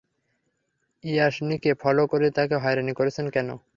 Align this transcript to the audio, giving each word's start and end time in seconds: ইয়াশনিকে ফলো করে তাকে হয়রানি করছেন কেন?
ইয়াশনিকে 1.03 1.71
ফলো 1.81 2.03
করে 2.11 2.27
তাকে 2.31 2.55
হয়রানি 2.63 2.93
করছেন 2.99 3.25
কেন? 3.29 3.49